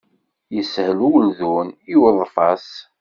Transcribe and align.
Yeshel 0.55 0.99
uldun 1.09 1.67
i 1.93 1.95
uḍfas. 2.07 2.67